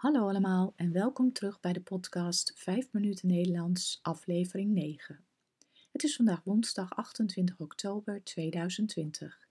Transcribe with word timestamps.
Hallo 0.00 0.28
allemaal 0.28 0.72
en 0.76 0.92
welkom 0.92 1.32
terug 1.32 1.60
bij 1.60 1.72
de 1.72 1.80
podcast 1.80 2.52
5 2.56 2.92
minuten 2.92 3.28
Nederlands, 3.28 3.98
aflevering 4.02 4.72
9. 4.72 5.24
Het 5.92 6.02
is 6.02 6.16
vandaag 6.16 6.44
woensdag 6.44 6.96
28 6.96 7.58
oktober 7.58 8.24
2020. 8.24 9.48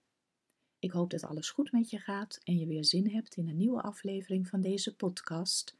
Ik 0.78 0.90
hoop 0.90 1.10
dat 1.10 1.24
alles 1.24 1.50
goed 1.50 1.72
met 1.72 1.90
je 1.90 1.98
gaat 1.98 2.40
en 2.44 2.58
je 2.58 2.66
weer 2.66 2.84
zin 2.84 3.10
hebt 3.10 3.36
in 3.36 3.48
een 3.48 3.56
nieuwe 3.56 3.82
aflevering 3.82 4.48
van 4.48 4.60
deze 4.60 4.96
podcast 4.96 5.76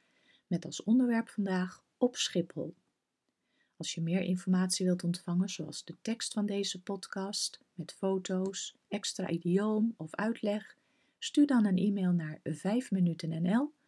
met 0.47 0.65
als 0.65 0.83
onderwerp 0.83 1.29
vandaag 1.29 1.83
op 1.97 2.17
Schiphol. 2.17 2.75
Als 3.77 3.95
je 3.95 4.01
meer 4.01 4.23
informatie 4.23 4.87
wilt 4.87 5.05
ontvangen, 5.05 5.49
zoals 5.49 5.85
de 5.85 5.97
tekst 6.03 6.33
van 6.33 6.47
deze 6.47 6.83
podcast 6.83 7.61
met 7.75 7.93
foto's, 7.93 8.77
extra 8.89 9.29
idioom 9.29 9.95
of 9.97 10.15
uitleg, 10.15 10.77
stuur 11.19 11.47
dan 11.47 11.65
een 11.67 11.79
e-mail 11.79 12.13
naar 12.13 12.41
5minutennl 12.49 13.79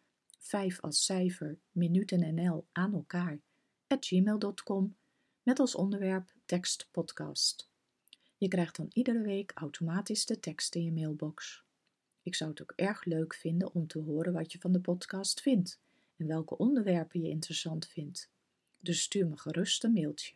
5 0.43 0.81
als 0.81 1.05
cijfer 1.05 1.59
minutennl 1.71 2.67
aan 2.71 2.93
elkaar 2.93 3.41
at 3.87 4.05
gmail.com 4.05 4.97
met 5.43 5.59
als 5.59 5.75
onderwerp 5.75 6.33
tekstpodcast. 6.45 7.69
Je 8.37 8.47
krijgt 8.47 8.75
dan 8.75 8.89
iedere 8.93 9.21
week 9.21 9.51
automatisch 9.51 10.25
de 10.25 10.39
tekst 10.39 10.75
in 10.75 10.83
je 10.83 10.91
mailbox. 10.91 11.63
Ik 12.21 12.35
zou 12.35 12.49
het 12.49 12.61
ook 12.61 12.73
erg 12.75 13.05
leuk 13.05 13.33
vinden 13.33 13.73
om 13.73 13.87
te 13.87 13.99
horen 13.99 14.33
wat 14.33 14.51
je 14.51 14.59
van 14.59 14.71
de 14.71 14.81
podcast 14.81 15.41
vindt 15.41 15.79
en 16.17 16.27
welke 16.27 16.57
onderwerpen 16.57 17.21
je 17.21 17.29
interessant 17.29 17.87
vindt. 17.87 18.31
Dus 18.79 19.01
stuur 19.01 19.27
me 19.27 19.37
gerust 19.37 19.83
een 19.83 19.93
mailtje. 19.93 20.35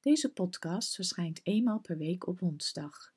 Deze 0.00 0.32
podcast 0.32 0.94
verschijnt 0.94 1.40
eenmaal 1.42 1.80
per 1.80 1.96
week 1.96 2.26
op 2.26 2.40
woensdag. 2.40 3.14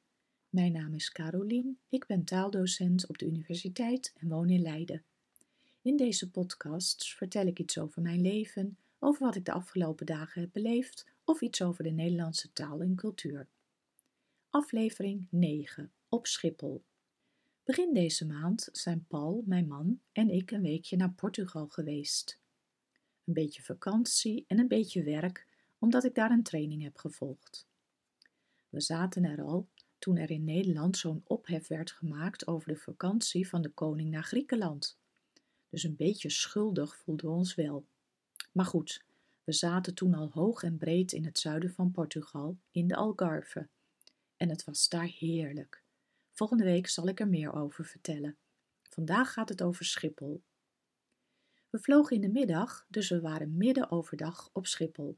Mijn 0.50 0.72
naam 0.72 0.94
is 0.94 1.12
Carolien, 1.12 1.80
ik 1.90 2.06
ben 2.06 2.24
taaldocent 2.24 3.08
op 3.08 3.18
de 3.18 3.26
universiteit 3.26 4.14
en 4.18 4.28
woon 4.28 4.50
in 4.50 4.62
Leiden. 4.62 5.06
In 5.86 5.98
deze 5.98 6.32
podcasts 6.32 7.16
vertel 7.16 7.46
ik 7.46 7.60
iets 7.60 7.78
over 7.78 8.02
mijn 8.02 8.22
leven, 8.22 8.78
over 9.00 9.26
wat 9.26 9.36
ik 9.36 9.46
de 9.46 9.52
afgelopen 9.52 10.06
dagen 10.06 10.42
heb 10.42 10.50
beleefd 10.54 11.06
of 11.24 11.42
iets 11.42 11.62
over 11.62 11.84
de 11.84 11.90
Nederlandse 11.90 12.52
taal 12.54 12.82
en 12.82 12.96
cultuur. 12.96 13.48
Aflevering 14.50 15.28
9 15.30 15.92
op 16.10 16.28
Schiphol. 16.28 16.84
Begin 17.64 17.94
deze 17.94 18.26
maand 18.26 18.70
zijn 18.72 19.06
Paul, 19.08 19.44
mijn 19.46 19.68
man, 19.68 20.02
en 20.12 20.30
ik 20.30 20.52
een 20.52 20.62
weekje 20.62 20.96
naar 20.96 21.12
Portugal 21.12 21.68
geweest. 21.68 22.40
Een 23.26 23.34
beetje 23.34 23.62
vakantie 23.62 24.46
en 24.48 24.60
een 24.60 24.68
beetje 24.68 25.04
werk, 25.04 25.48
omdat 25.80 26.04
ik 26.04 26.16
daar 26.16 26.32
een 26.32 26.44
training 26.44 26.84
heb 26.84 26.98
gevolgd. 26.98 27.68
We 28.70 28.82
zaten 28.82 29.24
er 29.24 29.42
al 29.42 29.68
toen 30.00 30.18
er 30.18 30.32
in 30.32 30.44
Nederland 30.44 30.98
zo'n 30.98 31.24
ophef 31.24 31.68
werd 31.68 31.92
gemaakt 31.92 32.48
over 32.48 32.68
de 32.68 32.78
vakantie 32.78 33.48
van 33.48 33.62
de 33.62 33.70
koning 33.70 34.10
naar 34.10 34.24
Griekenland. 34.24 35.04
Dus 35.76 35.84
een 35.84 35.96
beetje 35.96 36.30
schuldig 36.30 36.98
voelden 36.98 37.26
we 37.26 37.32
ons 37.32 37.56
wel. 37.56 37.86
Maar 38.52 38.66
goed, 38.66 39.04
we 39.44 39.52
zaten 39.52 39.94
toen 39.94 40.14
al 40.14 40.30
hoog 40.32 40.64
en 40.64 40.78
breed 40.78 41.12
in 41.12 41.26
het 41.26 41.40
zuiden 41.40 41.74
van 41.74 41.92
Portugal, 41.92 42.58
in 42.72 42.88
de 42.88 42.96
Algarve. 42.96 43.68
En 44.38 44.50
het 44.50 44.64
was 44.64 44.90
daar 44.90 45.08
heerlijk. 45.08 45.84
Volgende 46.32 46.64
week 46.64 46.88
zal 46.88 47.08
ik 47.08 47.20
er 47.20 47.28
meer 47.28 47.54
over 47.54 47.86
vertellen. 47.86 48.38
Vandaag 48.90 49.34
gaat 49.34 49.50
het 49.50 49.62
over 49.62 49.86
Schiphol. 49.86 50.44
We 51.70 51.80
vlogen 51.80 52.16
in 52.16 52.22
de 52.22 52.32
middag, 52.32 52.86
dus 52.90 53.10
we 53.10 53.22
waren 53.22 53.58
midden 53.58 53.92
overdag 53.92 54.50
op 54.54 54.68
Schiphol. 54.68 55.18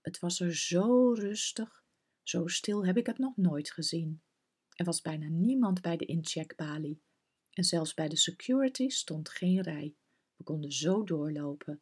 Het 0.00 0.18
was 0.18 0.40
er 0.40 0.56
zo 0.56 1.12
rustig, 1.12 1.84
zo 2.22 2.46
stil 2.46 2.86
heb 2.86 2.96
ik 2.96 3.06
het 3.06 3.18
nog 3.18 3.36
nooit 3.36 3.70
gezien. 3.70 4.20
Er 4.70 4.84
was 4.84 5.00
bijna 5.00 5.28
niemand 5.28 5.80
bij 5.80 5.96
de 5.96 6.04
incheckbalie. 6.04 7.00
En 7.56 7.64
zelfs 7.64 7.94
bij 7.94 8.08
de 8.08 8.16
security 8.16 8.88
stond 8.88 9.28
geen 9.28 9.60
rij. 9.60 9.94
We 10.36 10.44
konden 10.44 10.72
zo 10.72 11.04
doorlopen. 11.04 11.80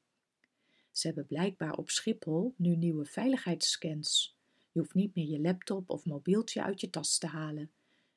Ze 0.91 1.07
hebben 1.07 1.27
blijkbaar 1.27 1.77
op 1.77 1.91
Schiphol 1.91 2.55
nu 2.57 2.77
nieuwe 2.77 3.05
veiligheidsscans. 3.05 4.37
Je 4.73 4.79
hoeft 4.79 4.95
niet 4.95 5.15
meer 5.15 5.29
je 5.29 5.41
laptop 5.41 5.91
of 5.91 6.05
mobieltje 6.05 6.63
uit 6.63 6.81
je 6.81 6.91
tas 6.91 7.19
te 7.19 7.27
halen. 7.27 7.71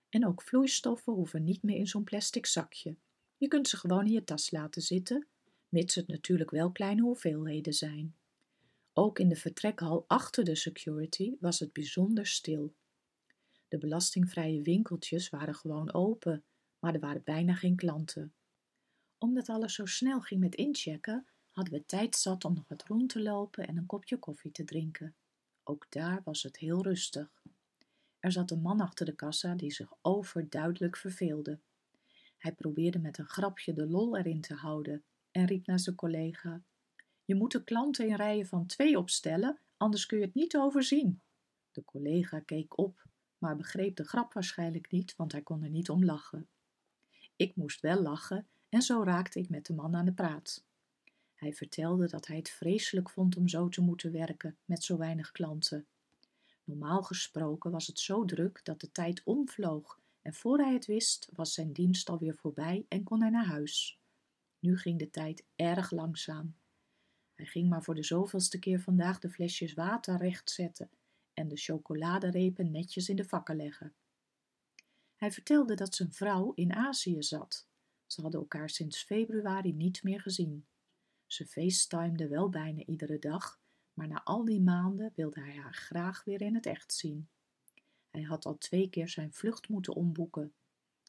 En 0.09 0.27
ook 0.27 0.41
vloeistoffen 0.41 1.13
hoeven 1.13 1.43
niet 1.43 1.63
meer 1.63 1.77
in 1.77 1.87
zo'n 1.87 2.03
plastic 2.03 2.45
zakje. 2.45 2.95
Je 3.37 3.47
kunt 3.47 3.67
ze 3.67 3.77
gewoon 3.77 4.05
in 4.05 4.11
je 4.11 4.23
tas 4.23 4.51
laten 4.51 4.81
zitten, 4.81 5.27
mits 5.69 5.95
het 5.95 6.07
natuurlijk 6.07 6.51
wel 6.51 6.71
kleine 6.71 7.01
hoeveelheden 7.01 7.73
zijn. 7.73 8.15
Ook 8.93 9.19
in 9.19 9.29
de 9.29 9.35
vertrekhal 9.35 10.05
achter 10.07 10.43
de 10.43 10.55
security 10.55 11.35
was 11.39 11.59
het 11.59 11.73
bijzonder 11.73 12.27
stil. 12.27 12.73
De 13.67 13.77
belastingvrije 13.77 14.61
winkeltjes 14.61 15.29
waren 15.29 15.55
gewoon 15.55 15.93
open 15.93 16.43
maar 16.79 16.93
er 16.93 16.99
waren 16.99 17.23
bijna 17.23 17.53
geen 17.53 17.75
klanten. 17.75 18.33
Omdat 19.17 19.49
alles 19.49 19.73
zo 19.73 19.85
snel 19.85 20.21
ging 20.21 20.39
met 20.39 20.55
inchecken, 20.55 21.27
hadden 21.49 21.73
we 21.73 21.85
tijd 21.85 22.15
zat 22.15 22.45
om 22.45 22.53
nog 22.53 22.67
wat 22.67 22.83
rond 22.83 23.09
te 23.09 23.21
lopen 23.21 23.67
en 23.67 23.77
een 23.77 23.85
kopje 23.85 24.17
koffie 24.17 24.51
te 24.51 24.63
drinken. 24.63 25.15
Ook 25.63 25.85
daar 25.89 26.21
was 26.23 26.43
het 26.43 26.57
heel 26.57 26.83
rustig. 26.83 27.43
Er 28.19 28.31
zat 28.31 28.51
een 28.51 28.61
man 28.61 28.81
achter 28.81 29.05
de 29.05 29.15
kassa 29.15 29.55
die 29.55 29.71
zich 29.71 29.93
overduidelijk 30.01 30.97
verveelde. 30.97 31.59
Hij 32.37 32.53
probeerde 32.53 32.99
met 32.99 33.17
een 33.17 33.27
grapje 33.27 33.73
de 33.73 33.87
lol 33.87 34.17
erin 34.17 34.41
te 34.41 34.53
houden 34.53 35.03
en 35.31 35.45
riep 35.45 35.65
naar 35.65 35.79
zijn 35.79 35.95
collega: 35.95 36.61
Je 37.25 37.35
moet 37.35 37.51
de 37.51 37.63
klanten 37.63 38.07
in 38.07 38.15
rijen 38.15 38.47
van 38.47 38.65
twee 38.65 38.97
opstellen, 38.97 39.59
anders 39.77 40.05
kun 40.05 40.17
je 40.17 40.25
het 40.25 40.33
niet 40.33 40.57
overzien. 40.57 41.21
De 41.71 41.83
collega 41.83 42.39
keek 42.39 42.77
op, 42.77 43.05
maar 43.37 43.55
begreep 43.55 43.95
de 43.95 44.03
grap 44.03 44.33
waarschijnlijk 44.33 44.91
niet, 44.91 45.15
want 45.15 45.31
hij 45.31 45.41
kon 45.41 45.63
er 45.63 45.69
niet 45.69 45.89
om 45.89 46.05
lachen. 46.05 46.49
Ik 47.37 47.55
moest 47.55 47.81
wel 47.81 48.01
lachen 48.01 48.47
en 48.69 48.81
zo 48.81 49.03
raakte 49.03 49.39
ik 49.39 49.49
met 49.49 49.65
de 49.65 49.73
man 49.73 49.95
aan 49.95 50.05
de 50.05 50.13
praat. 50.13 50.65
Hij 51.33 51.53
vertelde 51.53 52.07
dat 52.07 52.27
hij 52.27 52.37
het 52.37 52.49
vreselijk 52.49 53.09
vond 53.09 53.37
om 53.37 53.47
zo 53.47 53.69
te 53.69 53.81
moeten 53.81 54.11
werken 54.11 54.57
met 54.65 54.83
zo 54.83 54.97
weinig 54.97 55.31
klanten. 55.31 55.87
Normaal 56.63 57.03
gesproken 57.03 57.71
was 57.71 57.87
het 57.87 57.99
zo 57.99 58.25
druk 58.25 58.59
dat 58.63 58.79
de 58.79 58.91
tijd 58.91 59.21
omvloog 59.23 59.99
en 60.21 60.33
voor 60.33 60.57
hij 60.57 60.73
het 60.73 60.85
wist 60.85 61.29
was 61.33 61.53
zijn 61.53 61.73
dienst 61.73 62.09
alweer 62.09 62.35
voorbij 62.35 62.85
en 62.87 63.03
kon 63.03 63.21
hij 63.21 63.29
naar 63.29 63.45
huis. 63.45 63.99
Nu 64.59 64.77
ging 64.77 64.99
de 64.99 65.09
tijd 65.09 65.43
erg 65.55 65.91
langzaam. 65.91 66.55
Hij 67.35 67.45
ging 67.45 67.69
maar 67.69 67.83
voor 67.83 67.95
de 67.95 68.03
zoveelste 68.03 68.59
keer 68.59 68.79
vandaag 68.79 69.19
de 69.19 69.29
flesjes 69.29 69.73
water 69.73 70.17
rechtzetten 70.17 70.89
en 71.33 71.47
de 71.47 71.57
chocoladerepen 71.57 72.71
netjes 72.71 73.09
in 73.09 73.15
de 73.15 73.25
vakken 73.25 73.55
leggen. 73.55 73.93
Hij 75.17 75.31
vertelde 75.31 75.75
dat 75.75 75.95
zijn 75.95 76.13
vrouw 76.13 76.51
in 76.53 76.73
Azië 76.73 77.23
zat. 77.23 77.67
Ze 78.05 78.21
hadden 78.21 78.39
elkaar 78.39 78.69
sinds 78.69 79.03
februari 79.03 79.73
niet 79.73 80.03
meer 80.03 80.21
gezien. 80.21 80.65
Ze 81.25 81.45
facetimede 81.45 82.27
wel 82.27 82.49
bijna 82.49 82.83
iedere 82.85 83.19
dag, 83.19 83.59
maar 83.93 84.07
na 84.07 84.23
al 84.23 84.45
die 84.45 84.61
maanden 84.61 85.11
wilde 85.15 85.41
hij 85.41 85.55
haar 85.55 85.73
graag 85.73 86.23
weer 86.23 86.41
in 86.41 86.55
het 86.55 86.65
echt 86.65 86.93
zien. 86.93 87.27
Hij 88.09 88.21
had 88.21 88.45
al 88.45 88.57
twee 88.57 88.89
keer 88.89 89.09
zijn 89.09 89.33
vlucht 89.33 89.69
moeten 89.69 89.93
omboeken. 89.93 90.53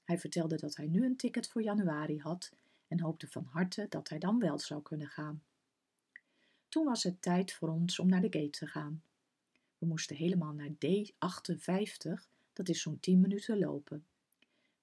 Hij 0.04 0.18
vertelde 0.18 0.56
dat 0.56 0.76
hij 0.76 0.86
nu 0.86 1.04
een 1.04 1.16
ticket 1.16 1.48
voor 1.48 1.62
januari 1.62 2.18
had 2.18 2.52
en 2.86 3.00
hoopte 3.00 3.26
van 3.26 3.44
harte 3.44 3.86
dat 3.88 4.08
hij 4.08 4.18
dan 4.18 4.38
wel 4.38 4.58
zou 4.58 4.82
kunnen 4.82 5.08
gaan. 5.08 5.42
Toen 6.68 6.84
was 6.84 7.02
het 7.02 7.22
tijd 7.22 7.52
voor 7.52 7.68
ons 7.68 7.98
om 7.98 8.08
naar 8.08 8.20
de 8.20 8.38
gate 8.38 8.58
te 8.58 8.66
gaan. 8.66 9.02
We 9.78 9.86
moesten 9.86 10.16
helemaal 10.16 10.52
naar 10.52 10.70
D58 10.70 12.28
dat 12.58 12.68
is 12.68 12.82
zo'n 12.82 13.00
tien 13.00 13.20
minuten 13.20 13.58
lopen. 13.58 14.06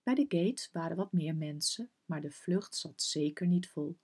Bij 0.04 0.16
de 0.16 0.26
gate 0.28 0.70
waren 0.72 0.98
wat 0.98 1.12
meer 1.12 1.36
mensen, 1.36 1.90
maar 2.06 2.22
de 2.22 2.32
vlucht 2.32 2.76
zat 2.76 3.02
zeker 3.02 3.48
niet 3.48 3.70
vol. 3.70 3.98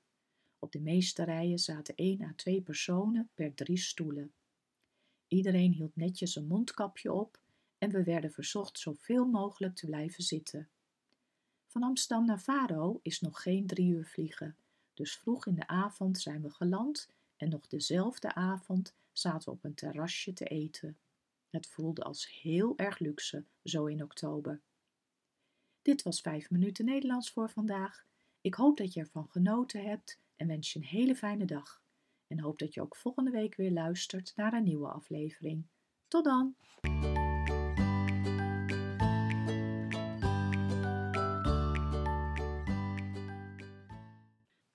Op 0.59 0.72
de 0.72 0.80
meeste 0.80 1.24
rijen 1.24 1.59
zaten 1.59 1.96
één 1.96 2.22
à 2.22 2.34
twee 2.36 2.62
personen 2.62 3.30
per 3.34 3.54
drie 3.54 3.78
stoelen. 3.78 4.34
Iedereen 5.28 5.72
hield 5.72 5.96
netjes 5.96 6.36
een 6.36 6.48
mondkapje 6.48 7.14
op 7.14 7.42
en 7.78 7.92
we 7.92 8.04
werden 8.04 8.32
verzocht 8.32 8.79
zoveel 8.79 9.26
mogelijk 9.26 9.76
te 9.76 9.85
blijven 9.85 10.24
zitten. 10.24 10.70
Van 11.67 11.84
Amsterdam 11.84 12.26
naar 12.26 12.40
Faro 12.40 13.00
is 13.02 13.22
nog 13.22 13.41
geen 13.41 13.67
drie 13.67 13.91
uur 13.91 14.06
vliegen, 14.06 14.56
dus 14.94 15.16
vroeg 15.16 15.47
in 15.47 15.56
de 15.56 15.67
avond 15.67 16.20
zijn 16.20 16.41
we 16.41 16.50
geland 16.50 17.09
en 17.38 17.50
nog 17.50 17.67
dezelfde 17.67 18.34
avond 18.34 18.94
zaten 19.12 19.50
we 19.50 19.56
op 19.56 19.64
een 19.64 19.74
terrasje 19.74 20.34
te 20.34 20.46
eten. 20.46 20.97
Het 21.52 21.68
voelde 21.68 22.03
als 22.03 22.42
heel 22.42 22.78
erg 22.78 23.00
luxe, 23.00 23.46
zo 23.64 23.86
in 23.86 24.03
oktober. 24.03 24.62
Dit 25.82 26.02
was 26.02 26.22
5 26.22 26.50
minuten 26.50 26.86
Nederlands 26.86 27.32
voor 27.32 27.50
vandaag. 27.50 28.06
Ik 28.42 28.53
hoop 28.53 28.78
dat 28.78 28.94
je 28.94 29.00
ervan 29.00 29.28
genoten 29.30 29.84
hebt 29.84 30.20
en 30.36 30.48
wens 30.48 30.74
je 30.74 30.80
een 30.80 30.86
hele 30.86 31.16
fijne 31.16 31.46
dag. 31.46 31.82
En 32.28 32.40
hoop 32.40 32.59
dat 32.59 32.74
je 32.74 32.82
ook 32.82 32.96
volgende 32.96 33.32
week 33.32 33.56
weer 33.56 33.72
luistert 33.72 34.34
naar 34.36 34.53
een 34.53 34.64
nieuwe 34.64 34.88
aflevering. 34.88 35.68
Tot 36.08 36.24
dan! 36.24 36.56